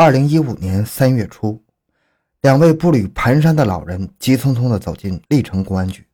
[0.00, 1.62] 二零一五年三月初，
[2.40, 6.06] 两位步履蹒跚的老人急匆匆地走进历城公安局。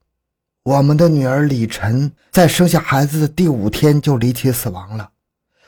[0.65, 5.09] 我们的女儿李晨在生下孩子的第五天就离奇死亡了，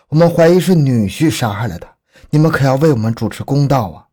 [0.09, 1.95] 我们怀疑是女婿杀害了她，
[2.31, 4.09] 你们可要为我们主持公道啊！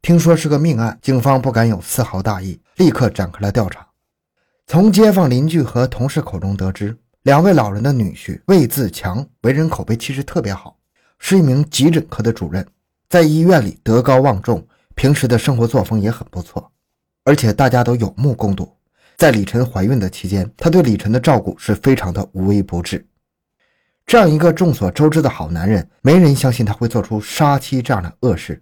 [0.00, 3.86] 听说是个命案，警方不敢有丝毫大意，立刻展开了调查。
[4.66, 10.78] 从街坊邻居和同事口中得知，两位老人的女婿魏自强为人口碑其实特别好，
[11.18, 12.66] 是一名急诊科的主任。
[13.14, 16.72] 在医院里德高望重，平时的生活作风也很不错，
[17.22, 18.68] 而且大家都有目共睹。
[19.16, 23.06] 在李晨怀孕的期间，他对李晨的照顾是非常的无微不至。
[24.04, 28.60] 这样一个众所周知的好男人，没人相信他会做出杀妻这样的恶事。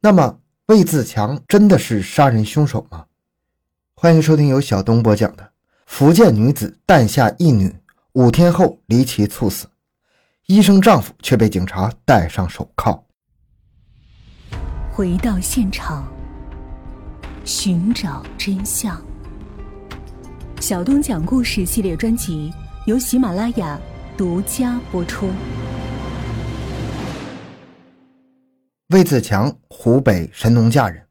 [0.00, 3.06] 那么，魏自强真的是杀人凶手吗？
[3.94, 5.50] 欢迎收听由小东播讲的
[5.86, 7.74] 福建女子诞下一女，
[8.12, 9.68] 五天后离奇猝死，
[10.44, 13.02] 医生丈夫却被警察戴上手铐。
[14.96, 16.06] 回到现场，
[17.44, 19.04] 寻找真相。
[20.60, 22.52] 小东讲故事系列专辑
[22.86, 23.76] 由喜马拉雅
[24.16, 25.28] 独家播出。
[28.90, 31.04] 魏自强，湖北神农架人，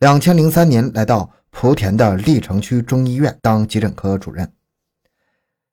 [0.00, 4.52] 两千零三年来到莆田的历城区中医院当急诊科主任。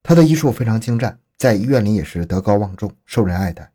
[0.03, 3.72] 他的医术非常精湛，在医院里也是德高望重，受人爱戴。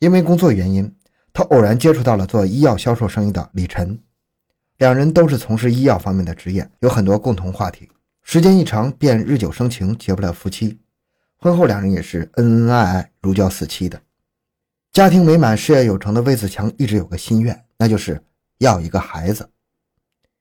[0.00, 0.95] 因为工作原因。
[1.36, 4.00] 他偶然接触到了做医药销售生意的李晨，
[4.78, 7.90] 两人都是从事医药方面的职业，有很多共同话题。
[8.22, 10.80] 时间一长，便日久生情，结不了夫妻。
[11.36, 14.00] 婚后，两人也是恩恩爱爱，如胶似漆的。
[14.94, 18.18] 家庭美满，事业有成的魏自强一直有个心愿，那就是
[18.56, 19.46] 要一个孩子。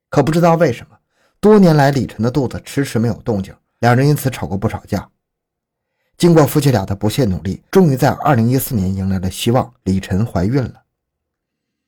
[0.10, 0.98] 可不知道为什么，
[1.42, 5.10] 多年来李晨的肚子迟迟没有动静，两人因此吵过不少架。
[6.18, 10.84] 经过夫妻俩的不懈努力，终于在2014年迎来了希望，李晨怀孕了。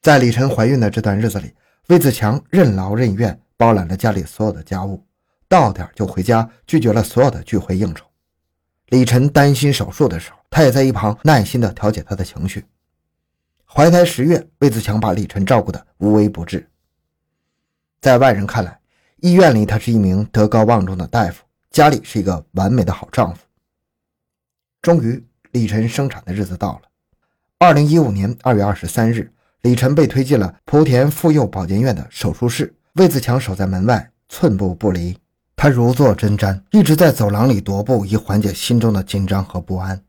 [0.02, 1.54] 在李晨怀孕的这段日子里，
[1.88, 5.06] 魏自强任劳任怨，包揽了家里所有的家务，
[5.50, 8.06] 到点就回家，拒绝了所有的聚会应酬。
[8.88, 12.64] 李晨担心手术的时候，他也在一旁耐心地调节他的情绪。
[13.66, 16.70] 怀胎十月，魏自强把李晨照顾得无微不至。
[18.00, 18.80] 在外人看来，
[19.18, 23.42] 医院里他是一名德高望重的大夫，家里是一个完美的好丈夫。
[24.82, 26.84] 终于，李晨生产的日子到了。
[27.60, 29.34] 二零一五年二月二十三日。
[29.62, 35.18] 李晨被推进了莆田妇幼保健院的手术室，魏自强守在门外，寸步不离。
[35.56, 40.02] 他如坐针毡，一直在走廊里踱步，以缓解心中的紧张和不安。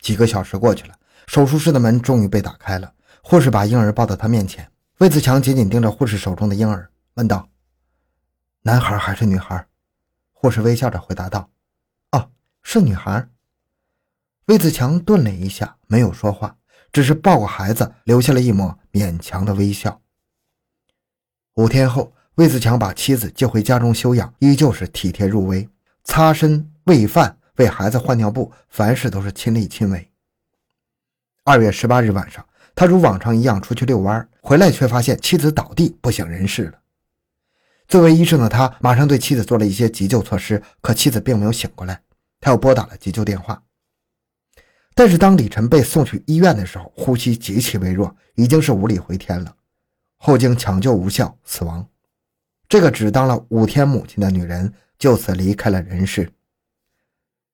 [0.00, 0.94] 几个小时过去了，
[1.26, 2.92] 手术室的门终于被打开了。
[3.22, 7.48] 护士把婴儿抱到他面前，魏自强紧紧盯着护士手中的婴儿，问道
[8.62, 9.66] ：“男孩还是女孩？”
[10.32, 11.50] 护士微笑着回答道
[12.12, 12.30] ：“哦，
[12.62, 13.28] 是女孩。”
[14.46, 16.56] 魏自强顿了一下，没有说话。
[16.96, 20.00] 只是抱过孩子，留下了一抹勉强的微笑。
[21.56, 25.68] 五天后，魏自强把妻子接回家中休养，依旧是体贴入微，
[26.04, 30.10] 擦身、喂饭、为孩子换尿布，凡事都是亲力亲为。
[31.44, 32.42] 二月十八日晚上，
[32.74, 36.78] 他如往常一样出去遛弯，回来却发现妻子倒地不省人事了。
[37.86, 42.00] 作为医生的他，马上对妻子做了一些急救措施，可妻子并没有醒过来，
[42.40, 43.64] 他又拨打了急救电话。
[44.98, 49.54] 但是当李晨被送去医院的时候，呼吸极其微弱，已经是无力回天了。
[50.16, 51.86] 后经抢救无效死亡。
[52.66, 56.30] 这个只当了五天母亲的女人就此离开了人世。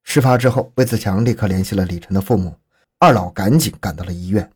[0.04, 2.54] 事发之后，魏自强立刻联系了李晨的父母，
[3.00, 4.48] 二老赶紧赶到了医院。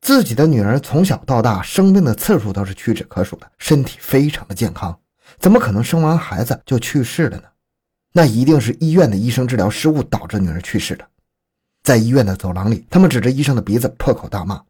[0.00, 4.98] 自己的女儿从小到大生病的次数都是屈指可数的，身体非常的健康，
[5.38, 7.44] 怎么可能生完孩子就去世了呢？
[8.12, 11.08] 那一定是医院的医生治疗失误导致女儿去世的。
[11.86, 14.60] 在医院的走廊里，他们指着医生的鼻子破口大骂：“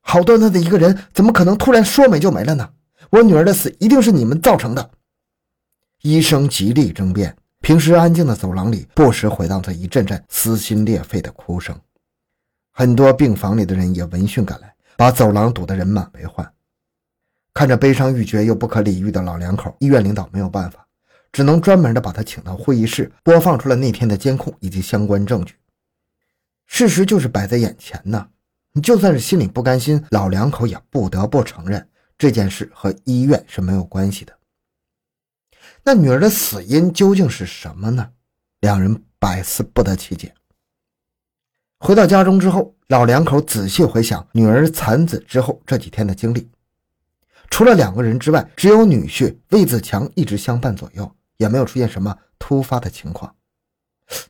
[0.00, 2.70] 好端端的一个人，怎么可能突然说没就没了呢？
[3.10, 4.90] 我女儿的死一定是你们造成的！”
[6.02, 7.36] 医生极力争辩。
[7.62, 11.76] 平时安静的走廊里，不时回荡着一阵阵撕心裂肺的哭声。
[12.70, 16.48] 很多病房里的人也闻讯赶来，把走廊堵得人满为患。
[17.52, 20.86] 看着悲伤欲绝又不可理喻的老两口，医院领导没有办法，
[21.32, 25.56] 只能专门的把他请到会议室，播放出了那天的监控以及相关证据。
[26.66, 28.28] 事实就是摆在眼前呢，
[28.72, 34.36] 你就算是心里不甘心，老两口也不得不承认这件事和医院是没有关系的。
[35.84, 38.10] 那女儿的死因究竟是什么呢？
[38.60, 40.34] 两人百思不得其解。
[41.78, 46.50] 回到家中之后，老两口仔细回想女儿产子之后这几天的经历，
[47.48, 53.32] 除了两个人之外，只有女婿魏子强一直相伴左右，也没有出现什么突发的情况。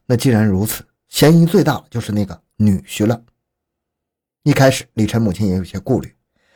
[0.05, 3.23] 那既然如此，嫌疑最大的就是那个女婿了。
[4.43, 6.15] 一开始，李晨母亲也有些顾虑，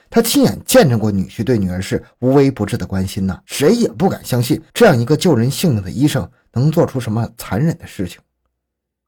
[0.09, 8.21] 她亲眼见证过女婿对女儿是无微不至的关心呐，谁也不敢相信这样一个救人性命的医生能做出什么残忍的事情。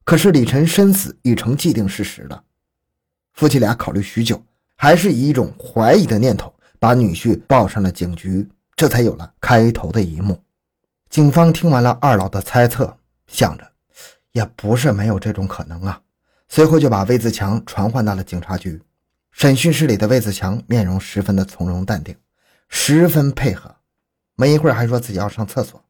[0.05, 2.43] 可是李晨身死已成既定事实了，
[3.35, 4.43] 夫妻俩考虑许久，
[4.77, 10.43] 还是以一种怀疑的念头把女婿报上了警局，这才有了开头的一幕。
[11.09, 12.97] 警方听完了二老的猜测，
[13.29, 13.72] 想着
[14.33, 16.01] 也不是没有这种可能啊。
[16.49, 18.83] 随后就把魏自强传唤到了警察局。
[19.31, 22.15] 审讯室里的魏自强面容十分的从容淡定，
[22.69, 23.75] 十分配合。
[24.35, 25.83] 没一会儿还说自己要上厕所。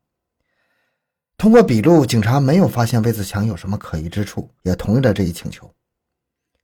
[1.36, 5.72] 通过笔录，警察没有发现魏自强有什么可疑之处，也同意了这一请求。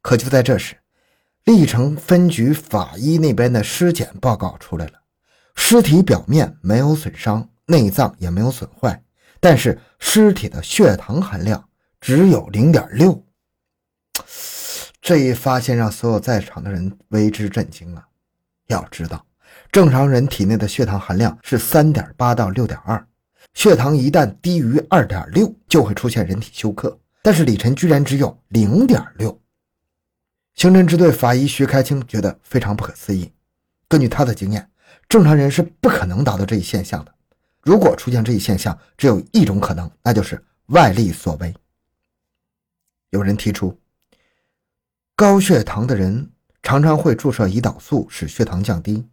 [0.03, 0.77] 可就在这时，
[1.45, 4.93] 历城分局法医那边的尸检报告出来了，
[5.57, 9.03] 尸体表面没有损伤，内脏也没有损坏，
[9.41, 11.68] 但是尸体的血糖含量
[12.01, 13.25] 只有零点六。
[15.01, 18.07] 这一发现让所有在场的人为之震惊啊！
[18.67, 19.25] 要知道，
[19.73, 23.07] 正常人体内的血糖含量是三点八到六点二，
[23.55, 26.99] 血糖一旦低于二点六，就会出现人体休克。
[27.23, 29.41] 但是李晨居然只有零点六。
[30.55, 33.33] 刑侦支队法医徐开清觉得非常不可思议。
[33.89, 34.69] 根据他的经验，
[35.09, 37.15] 正常人是不可能达到这一现象的。
[37.63, 41.55] 如果出现这一现象，只有一种可能，那就是外力所为。
[43.11, 43.79] 有人提出。
[45.15, 46.31] 高血糖的人
[46.63, 49.09] 常常会注射胰岛素使血糖降低。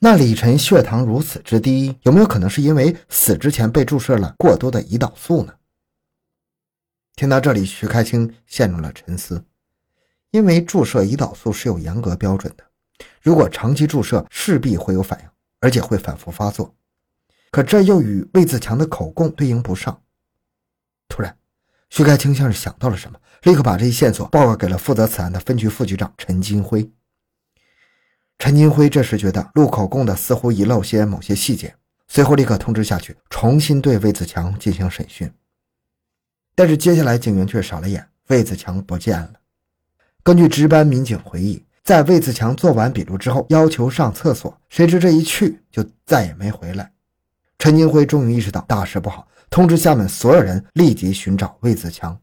[0.00, 5.54] 那李晨血糖如此之低，有没有可能是因为死之前被注射了过多的胰岛素呢？
[7.14, 9.44] 听到这里，徐开清陷入了沉思。
[10.32, 12.64] 因为注射胰岛素是有严格标准的，
[13.22, 15.28] 如果长期注射，势必会有反应，
[15.60, 16.74] 而且会反复发作。
[17.52, 20.02] 可这又与魏自强的口供对应不上。
[21.94, 26.90] 徐开清像是想到了什么，立刻把这一线索报告给了负责此案的分局副局长陈金辉。
[28.36, 31.72] 陈金辉这时觉得录口供的似乎遗漏些某些细节，
[32.08, 35.32] 随后立刻通知下去，重新对魏子强进行审讯。
[36.56, 39.34] 但是接下来警员却傻了眼，魏子强不见了。
[40.24, 46.90] 根据值班民警回忆，在魏子强做完笔录之后，要求上厕所，谁知这一去就再也没回来。
[47.58, 49.26] 陈金辉终于意识到大事不好。
[49.50, 52.18] 通知下面所有人立即寻找魏子强。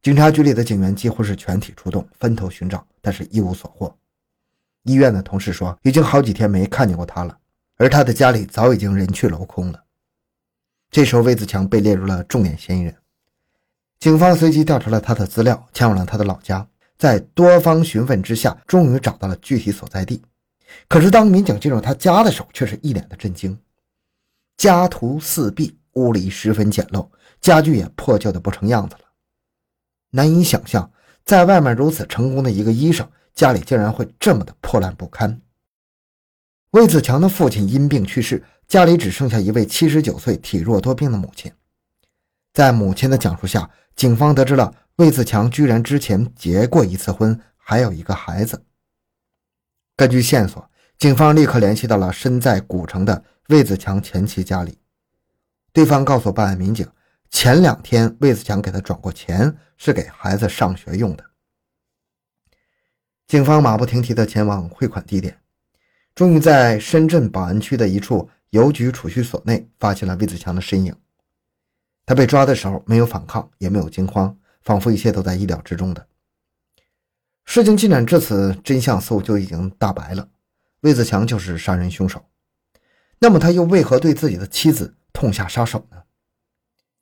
[0.00, 3.94] 警察局里的警员几乎是全体出动，分头寻找，但是一无所获。
[4.84, 7.36] 医院的同事说，已经好几天没看见过他了，
[7.76, 9.84] 而他的家里早已经人去楼空了。
[10.90, 12.96] 这时候，魏子强被列入了重点嫌疑人。
[13.98, 16.66] 警方随即调查了他的资料，前往了他的老家，
[16.96, 20.22] 在多方询问之下，终于找到了具体所在地。
[20.88, 23.58] 可是，当民警进入他家的时候，却是一脸的震惊。
[24.60, 25.78] 家徒四壁。
[25.94, 27.08] 屋里十分简陋，
[27.40, 29.00] 家具也破旧的不成样子了。
[30.10, 30.92] 难以想象，
[31.24, 35.40] 在外面如此成功的一个医生，家里竟然会这么的破烂不堪。
[36.72, 41.50] 魏子强的父亲因病去世，家里只剩下一位七十九岁、体弱多病的母亲。
[42.52, 48.62] 在母亲的讲述下，警方得知了魏子强居然之前结过一次婚，还有一个孩子。
[49.96, 50.69] 根据线索，
[51.00, 54.76] 警方立刻联系到了身在古城的魏子强前妻家里。
[55.72, 56.86] 对方告诉办案民警，
[57.30, 61.24] 前两天魏子强给他转过钱，是给孩子上学用的。
[63.26, 65.40] 警方马不停蹄地前往汇款地点，
[66.14, 70.94] 终于在深圳宝安区的一处邮局储蓄所内发现了魏子强的身影。
[72.04, 76.06] 他被抓的时候没有反抗，也没有惊慌，仿佛一切都在意料之中的。
[77.46, 80.28] 事情进展至此，真相似乎就已经大白了：
[80.80, 82.24] 魏子强就是杀人凶手。
[83.18, 84.94] 那么他又为何对自己的妻子？
[85.12, 86.02] 痛下杀手呢？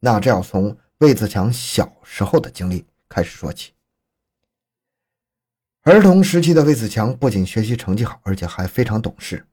[0.00, 3.72] 那这要从魏自强小时候的经历开始说起。
[5.82, 9.46] 儿童时期的魏子强不仅学习成绩好，而且还非常懂事。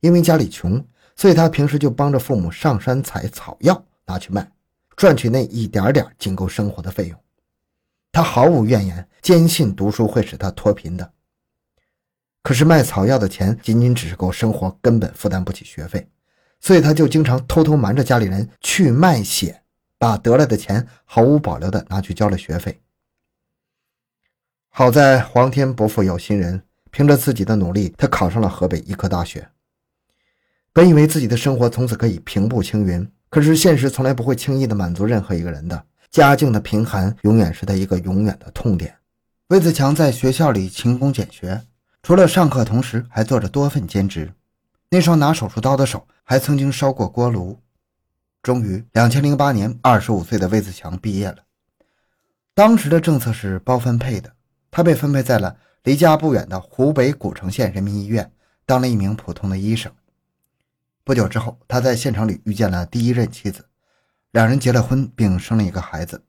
[0.00, 0.84] 因为家里穷，
[1.16, 4.50] 所以他平时就帮着父母上山采草药拿去卖，
[4.96, 7.18] 赚取那一点点仅够生活的费用。
[8.10, 11.12] 他毫无怨言，坚信读书会使他脱贫的。
[12.42, 16.08] 可是卖草药的钱仅仅只是够生活，根本负担不起学费。
[16.60, 19.62] 所以他就经常偷偷瞒着家里人去卖血，
[19.98, 22.80] 把得来的钱毫无保留的拿去交了学费。
[24.68, 29.48] 好在皇天不负有心人，凭着自己的努力，他考上了河北医科大学。
[30.72, 38.96] 本以为自己的生活从此可以平步青云，可是现实从来不会轻易的满足任何一个人的，家境的贫寒永远是他一个永远的痛点。
[39.48, 41.60] 魏子强在学校里勤工俭学，
[42.02, 44.32] 除了上课，同时还做着多份兼职。
[44.88, 47.56] 那双拿手术刀的手还曾经烧过锅炉。
[48.42, 51.38] 终于，两千零八年，二十五岁的魏子强毕业了。
[52.54, 54.32] 当时的政策是包分配的，
[54.68, 58.32] 他被分配在了离家不远的湖北古城县人民医院
[58.66, 59.92] 当了一名普通的医生。
[61.04, 63.64] 不久之后，他在县城里遇见了第一任妻子，
[64.32, 66.24] 两人结了婚，并生了一个孩子。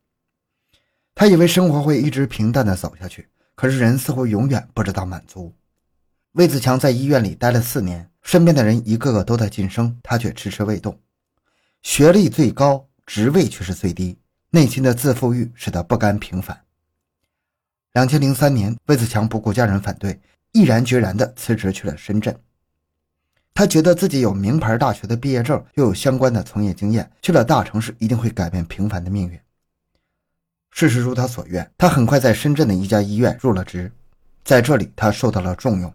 [1.15, 5.51] 他以为生活会一直平淡的走下去，可是人似乎永远不知道满足。
[6.33, 10.99] 魏自强在医院里待了四年，身边的人一个个都在晋升，他却迟迟未动。
[11.83, 14.17] 学历最高，职位却是最低，
[14.49, 16.59] 内心的自负欲使他不甘平凡。
[17.91, 20.19] 两千零三年，魏自强不顾家人反对，
[20.53, 22.35] 毅然决然地辞职去了深圳。
[23.53, 29.39] 他觉得自己有名牌大学的毕业证，又有相关的从业经验，去了大城市一定会改变平凡的命运。
[30.71, 33.91] 事实如他所愿，他很快在深圳的一家医院入了职，
[34.43, 35.93] 在这里他受到了重用。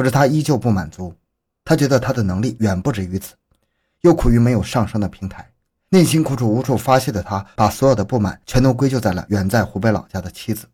[0.00, 1.14] 可是他依旧不满足，
[1.62, 3.34] 他觉得他的能力远不止于此，
[4.00, 5.52] 又苦于没有上升的平台，
[5.90, 10.66] 内心苦楚无处发泄的他，把所有的不满全都归咎在了远在湖北老家的妻子。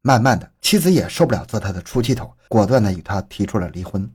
[0.00, 4.10] 慢慢的，妻子也受不了做他的出气筒，果断的与他提出了离婚。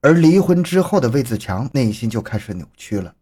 [0.00, 3.12] 而离婚之后的魏自强内心就开始扭曲了。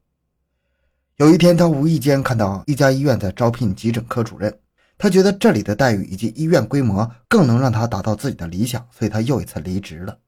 [1.16, 4.58] 有一天，他无意间看到一家医院在招聘急诊科主任，
[4.96, 10.18] 他觉得这里的待遇以及医院规模更能让他达到自己的理想，所以他又一次离职了。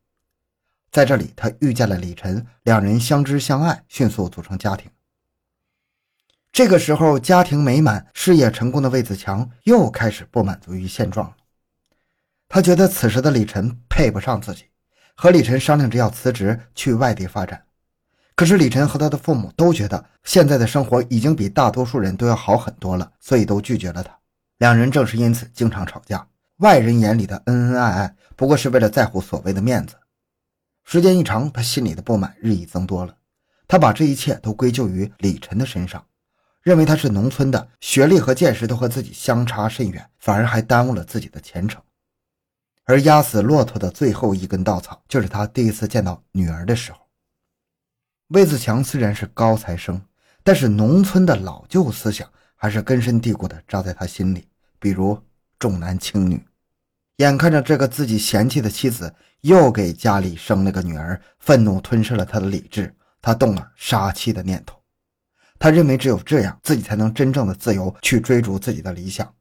[0.90, 4.90] 在这里，他遇见了李晨，两人相知相爱，迅速组成家庭。
[6.52, 11.36] 这个时候，家庭美满、事业成功的魏子强又开始不满足于现状了。
[12.48, 14.64] 他觉得此时的李晨配不上自己。
[15.18, 17.64] 和李晨商量着要辞职去外地发展，
[18.34, 24.14] 可是李晨和他的父母都觉得现在的生活已经比大多数人都要好很多了，所以都拒绝了他。
[24.58, 26.26] 两人正是因此经常吵架。
[26.58, 29.96] 外人眼里的恩恩爱爱，不过是为了在乎所谓的面子。
[30.84, 33.16] 时间一长，他心里的不满日益增多了。
[33.68, 36.06] 他把这一切都归咎于李晨的身上，
[36.62, 41.82] 认为他是农村的，学历和见识都和自己相差甚远，反而还耽误了自己的前程。
[42.84, 47.00] 而压死骆驼的最后一根稻草，就是他第一次见到女儿的时候。
[48.28, 50.00] 魏自强虽然是高材生，
[50.42, 52.30] 但是农村的老旧思想
[52.66, 54.48] 还是根深蒂固的扎在他心里，
[54.80, 55.16] 比如
[55.56, 56.44] 重男轻女。
[57.18, 62.92] 眼看着这个自己嫌弃的妻子又给家里生了个女儿，愤怒吞噬了他的理智，
[63.22, 64.76] 他动了杀妻的念头。
[65.60, 69.32] 他认为只有这样，自己才能真正的自由去追逐自己的理想。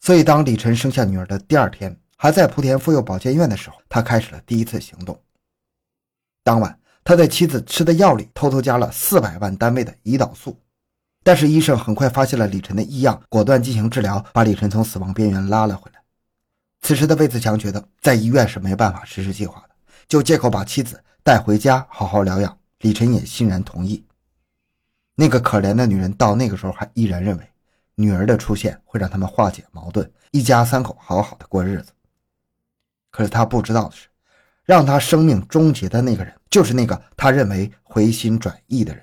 [0.00, 1.96] 所以，当李晨生下女儿的第二天。
[2.16, 5.22] 还在莆田妇幼保健院的时候，他开始了第一次行动。
[6.42, 10.58] 当晚，他在妻子吃的药里偷偷加了四百万单位的胰岛素，
[11.26, 16.00] 但是医生很快发现了李晨的异样，果断进行治疗，把李晨从死亡边缘拉了回来。
[16.82, 19.70] 此时的魏自强觉得在医院是没办法实施计划的，
[20.06, 22.56] 就借口把妻子带回家好好疗养。
[22.78, 24.06] 李晨也欣然同意。
[25.16, 27.50] 那个可怜的女人到那个时候还依然认为，
[27.96, 31.90] 女儿的出现会让他们化解矛盾，一家三口好好的过日子。
[33.10, 34.06] 可是他不知道的是，
[34.62, 39.02] 让他生命终结的那个人，就是那个他认为回心转意的人。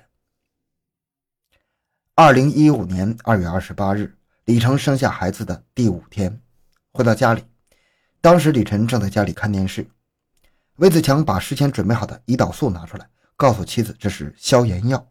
[2.16, 6.40] 二零一五年二月二十八日，李成生下孩子的第五天，
[6.92, 7.42] 回到家里，
[8.20, 9.84] 当时李晨正在家里看电视，
[10.76, 15.04] 魏自强把事先准备好的胰岛素拿出来，告诉妻子这是消炎药。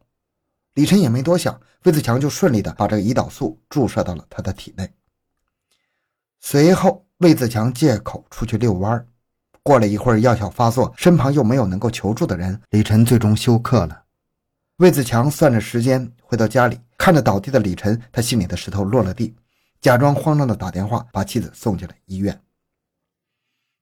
[0.76, 4.90] 李晨也没多想，魏自强就顺利的把这个胰岛素注射到了他的体内。
[6.40, 7.06] 随后。
[7.20, 9.08] 魏自强借口出去遛弯
[9.62, 14.03] 过了一会儿药效发作，身旁又没有能够求助的人，李晨最终休克了。
[14.78, 19.36] 魏自强算着时间回到家里，看着倒地的李晨，他心里的石头落了地，
[19.80, 22.42] 假装慌张的打电话把妻子送进了医院。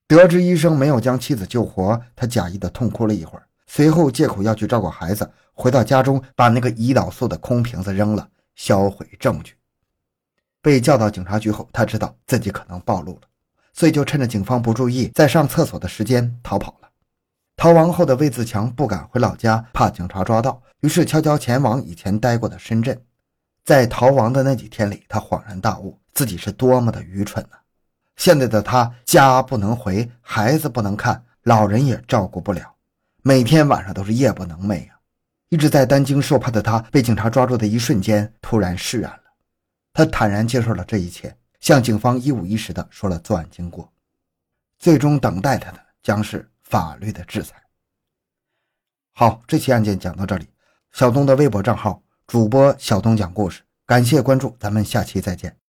[0.06, 9.54] 得知医生没有将妻子救活，他假意的痛哭了一会儿，随后借口要去照顾孩子，回到家中把那个胰岛素的空瓶子扔了，销毁证据。
[10.62, 13.22] 被叫到警察局后，他知道自己可能暴露了。
[13.74, 16.81] 所以就趁着警方不注意，在上厕所的时间逃跑了。
[17.62, 23.00] 逃亡后的魏自强不敢回老家，怕警察抓到，于是悄悄前往以前待过的深圳。
[23.64, 27.58] 在逃亡的那几天里，他恍然大悟，自己是多么的愚蠢呢！
[28.16, 32.74] 现在的他，家不能回，孩子不能看，老人也照顾不了，
[33.22, 34.98] 每天晚上都是夜不能寐啊！
[35.50, 39.24] 一直在担惊受怕的他，被警察抓住的一瞬间，突然释然了。
[39.94, 41.38] 他坦然接受了这一切。
[41.60, 43.88] 向警方一五一十的说了作案经过，
[44.80, 47.62] 最终等待他的将是法律的制裁。
[49.14, 50.50] 好，这期案件讲到这里。
[50.94, 55.61] 小东的微博账号主播小东讲故事，感谢关注，咱们下期再见。